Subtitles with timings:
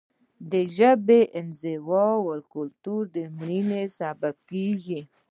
[0.51, 5.01] د ژبې انزوا د کلتور د مړینې سبب کیږي.